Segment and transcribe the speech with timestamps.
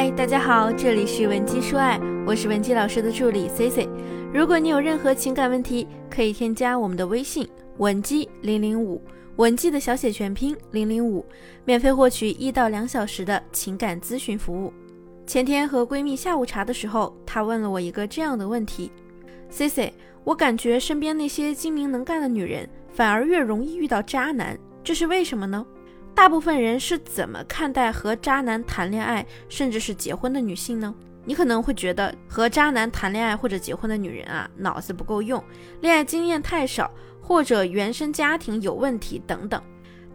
[0.00, 3.88] 嗨，大家好，这里是文姬说爱，我是文姬老师的助理 C C。
[4.32, 9.02] 如果你有任何情感问题，可以添加我们的微信文姬零零五，
[9.38, 11.26] 文姬的小写全拼零零五，
[11.64, 14.72] 免费获取一到两小时的情感咨询服务。
[15.26, 18.92] 前天和闺蜜下午茶的时候，她问了我一个这样的问题
[19.50, 19.92] ：C C，
[20.22, 25.66] 我感觉身边那些精明能干的女人，反而越容易遇到渣男，这是为什么呢？
[26.18, 30.92] 大部分人是怎么看待和渣男谈恋爱，甚至是结婚的女性呢？
[31.24, 35.40] 你可能会觉得和渣男谈恋爱或者结婚的女人啊，脑子不够用，
[35.80, 36.90] 恋爱经验太少，
[37.22, 39.62] 或者原生家庭有问题等等。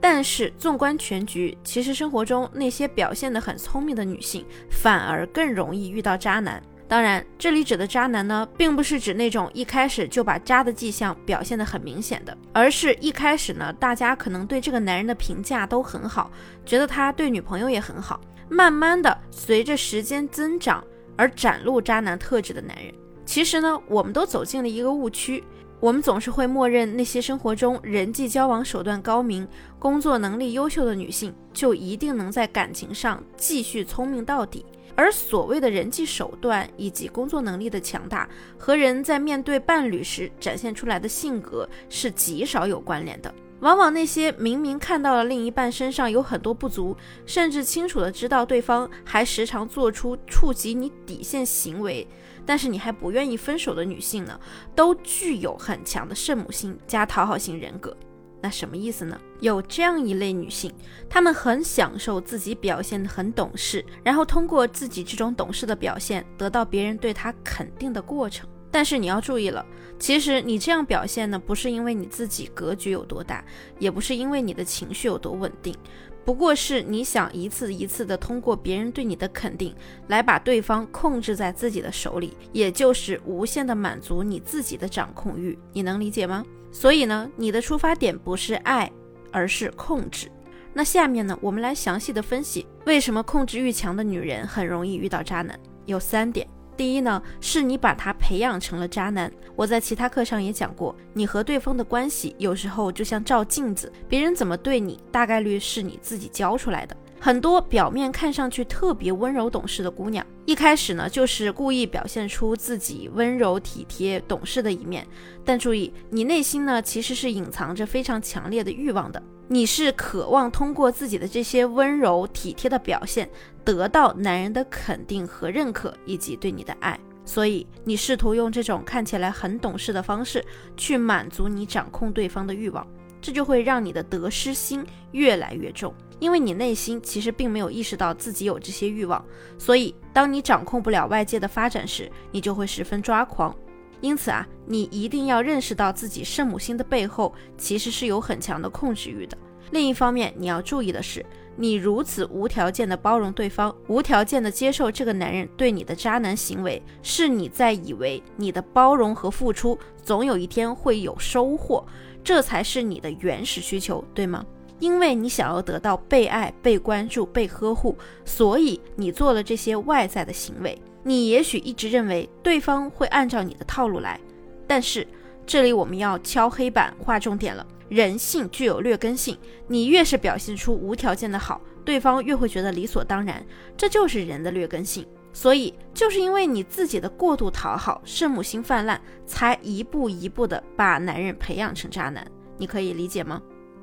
[0.00, 6.60] 但是纵观全局，其实生活中那些表现得很聪明的女性，反而更容易遇到渣男。
[6.92, 16.30] 当然，这里指的渣男呢，并不是指那种一开始就把渣的迹象表现得很明显的，而是一开始呢，大家可能对这个男人的评价都很好，
[16.66, 18.20] 觉得他对女朋友也很好，
[18.50, 20.84] 慢慢的随着时间增长
[21.16, 22.92] 而展露渣男特质的男人。
[23.24, 25.42] 其实呢，我们都走进了一个误区，
[25.80, 34.66] 我们总是会默认那些生活中人际交往手段高明、工作能力优秀的女性，就一定能在感情上继续聪明到底。
[34.94, 43.32] 而所谓的人际手段以及工作能力的强大，和人在面对伴侣时展现出来的性格是极少有关联的。
[43.60, 52.04] 往往那些明明看到了另一半身上有很多不足，甚至清楚的知道对方还时常做出触及你底线行为，
[52.44, 54.38] 但是你还不愿意分手的女性呢，
[54.74, 57.96] 都具有很强的圣母心加讨好型人格。
[58.42, 59.18] 那什么意思呢？
[59.40, 60.70] 有这样一类女性，
[61.08, 68.48] 她们很享受自己表现得很懂事，然后通过自己这种懂事的表现，得到别人对她肯定的过程。
[68.70, 69.64] 但是你要注意了，
[69.98, 73.44] 其实你这样表现呢，不是因为你自己格局有多大，
[73.78, 75.76] 也不是因为你的情绪有多稳定，
[76.24, 79.74] 不过是你想一次一次的通过别人对你的肯定，
[80.08, 85.56] 来把对方控制在自己的手里，也就是无限的满足你自己的掌控欲。
[85.72, 86.42] 你能理解吗？
[86.72, 88.90] 所以呢，你的出发点不是爱，
[89.30, 90.28] 而是控制。
[90.72, 95.58] 那下面呢，我们来详细的分析为什么控制欲强的女人很容易遇到渣男。
[95.84, 96.48] 有三点。
[96.74, 99.30] 第一呢，是你把他培养成了渣男。
[99.54, 106.96] 我在其他课上也讲过，你和对方的关系有时候就像照镜子，别人怎么对你，大概率是你自己教出来的。
[107.24, 115.06] 很多表面看上去特别温柔懂事的姑娘，一开始呢就是故意表现出自己温柔体贴、懂事的一面。
[115.44, 119.22] 但注意，你内心呢其实是隐藏着非常强烈的欲望的。
[119.46, 123.30] 你是渴望通过自己的这些温柔体贴的表现，
[123.64, 126.98] 得到男人的肯定和认可，以及对你的爱。
[127.24, 130.44] 所以你试图用这种看起来很懂事的方式
[130.76, 132.84] 去满足你掌控对方的欲望，
[133.20, 135.94] 这就会让你的得失心越来越重。
[136.22, 139.24] 因为你内心其实并没有意识到自己有这些欲望，
[139.58, 143.52] 所以当你掌控不了外界的发展时，你就会十分抓狂。
[144.00, 149.36] 因此啊，你一定要认识到自己圣母心的背后其实是有很强的控制欲的。
[149.72, 151.26] 另一方面，你要注意的是，
[151.56, 161.84] 你如此无条件的包容对方，无条件的接受这个男人对你的渣男行为，是你在以为你的包容和付出总有一天会有收获，
[162.22, 164.46] 这才是你的原始需求，对吗？
[164.82, 170.76] 因为你想要得到被爱、被关注、被呵护，所以你做了这些外在的行为。
[171.04, 174.18] 你也许一直认为对方会按照你的套路来，
[174.66, 175.06] 但是
[175.46, 179.38] 这里我们要敲黑板划重点了：人性具有劣根性，
[179.68, 183.46] 你越是表现出无条件的好，对方越会觉得理所当然，
[183.76, 185.06] 这就是人的劣根性。
[185.32, 192.26] 所以就是因为你自己的过度讨好、圣母心泛滥，才一步一步的把男人培养成渣男。
[192.58, 193.40] 你可以理解吗？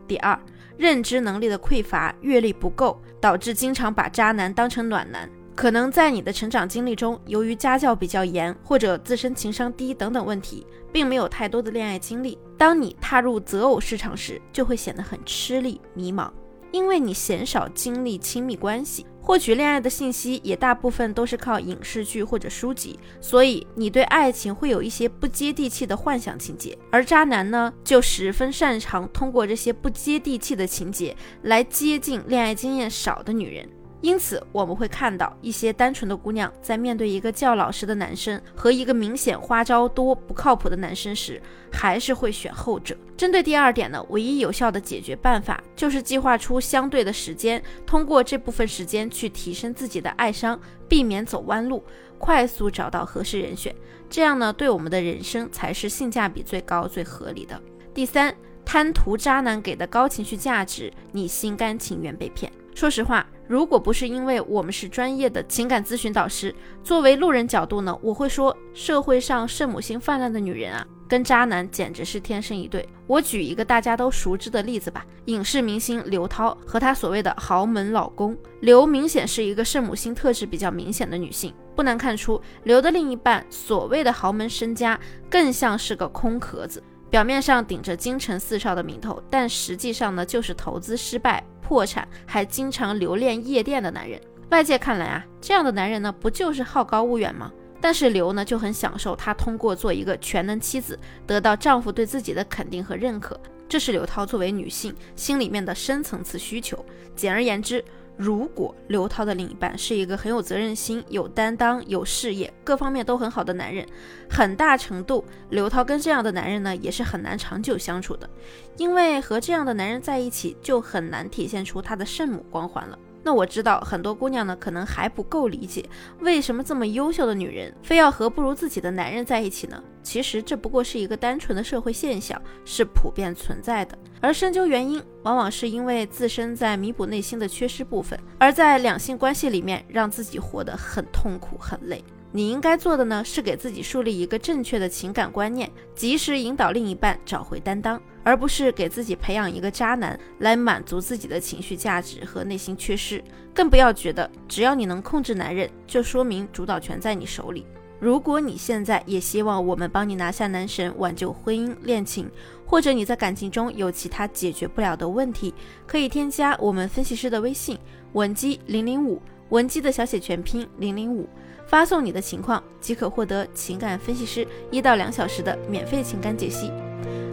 [0.10, 0.38] 第二。
[0.76, 5.30] 认知能力的匮乏、阅历不够，导致经常把渣男当成暖男。
[5.54, 12.40] 可能在你的成长经历中，由于家教比较严，或者自身情商低等等问题，并没有太多的恋爱经历。
[12.58, 16.32] 当你踏入择偶市场时，就会显得很吃力、迷茫。
[16.72, 26.78] 因为你鲜少经历亲密关系，获取恋爱的信息也大部分都是靠影视剧或者书籍，所以你对爱情会有一些不接地气的幻想情节。
[26.92, 33.68] 而渣男呢，就十分擅长通过这些不接地气的情节来接近恋爱经验少的女人。
[34.02, 41.42] 因此，我们会看到一些单纯的姑娘在面对一个较老实的男生和一个明显花招多、不靠谱的男生时，
[41.72, 42.96] 还是会选后者。
[43.18, 50.58] 针对第二点呢，唯一有效的解决办法就是计划出相对的时间，通过这部分时间去提升自己的爱商，
[50.88, 51.84] 避免走弯路，
[52.18, 53.76] 快速找到合适人选。
[54.10, 57.62] 这样呢，对我们的人生才是性价比最高、最合理的。
[57.94, 62.50] 第三，贪图渣男给的高情绪价值，你心甘情愿被骗。
[62.74, 66.54] 说实话，如果不是因为我们是专业的情感咨询导师，
[66.84, 70.86] 作为路人角度呢，我会说社会上圣母心泛滥的女人啊。
[71.08, 72.88] 跟渣男简直是天生一对。
[73.08, 81.52] 我举一个大家都熟知的例子吧，影视明星刘涛和她所谓的豪门老公刘，明显是一个圣母心特质比较明显的女性。
[81.76, 94.20] 不难看出，刘的另一半所谓的豪门身家，更像是个空壳子，表面上顶着京城四少的名头，但实际上呢，就是投资失败、破产，还经常留恋夜店的男人。
[94.50, 97.52] 外界看来啊，这样的男人呢，不就是好高骛远吗？
[97.80, 103.40] 但是刘呢就很享受，她通过做一个全能妻子，得到丈夫对自己的肯定和认可，
[103.70, 106.84] 这是刘涛作为女性心里面的深层次需求。
[107.16, 107.86] 简而言之，
[108.20, 113.88] 如果刘涛的另一半是一个很有责任心、有担当、有事业，各方面都很好的男人，
[114.30, 118.30] 很大程度刘涛跟这样的男人呢也是很难长久相处的，
[118.76, 123.00] 因为和这样的男人在一起就很难体现出她的圣母光环了。
[123.24, 125.86] 那我知道很多姑娘呢，可能还不够理解，
[126.20, 129.82] 为什么这么优秀的女人非要和不如自己的男人在一起呢？
[130.10, 133.96] 其实这不过是一个单纯的社会现象，是普遍存在的。
[134.20, 142.04] 而深究原因，往往是因为自身在弥补内心的缺失部分，而在两性关系里面让自己活得很痛苦、很累。
[142.32, 153.24] 你应该做的呢，是给自己树立一个正确的情感观念，及时引导另一半找回担当，而不是给自己培养一个渣男来满足自己的情绪价值和内心缺失。
[153.54, 157.64] 更不要觉得只要你能控制男人，就说明主导权在你手里。
[158.00, 162.30] 如果你现在也希望我们帮你拿下男神，挽救婚姻恋情，
[162.66, 165.54] 或者你在感情中有其他解决不了的问题，
[165.86, 167.78] 可以添加我们分析师的微信
[168.14, 171.28] 文姬零零五，文姬的小写全拼零零五。
[171.68, 176.72] 发送你的情况，即可获得情感分析师一到两小时的免费情感解析。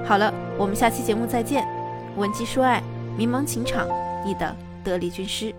[0.05, 1.67] 好了，我们下期节目再见。
[2.17, 2.83] 文姬说爱，
[3.17, 3.89] 迷茫情场，
[4.27, 4.55] 你的
[4.85, 5.55] 得力军师。